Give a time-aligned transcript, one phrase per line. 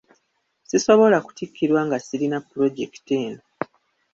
[0.67, 3.41] Si sobola kuttikirwa nga sirina pulojekiti eno.